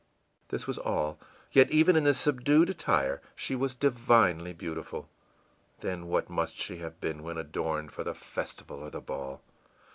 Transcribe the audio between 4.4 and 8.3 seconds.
beautiful. Then what must she have been when adorned for the